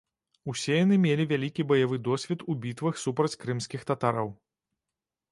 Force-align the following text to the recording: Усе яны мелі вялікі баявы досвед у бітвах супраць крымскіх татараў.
Усе 0.51 0.75
яны 0.75 0.95
мелі 1.01 1.25
вялікі 1.31 1.65
баявы 1.71 1.99
досвед 2.07 2.39
у 2.53 2.55
бітвах 2.63 2.97
супраць 3.03 3.39
крымскіх 3.43 3.85
татараў. 3.91 4.33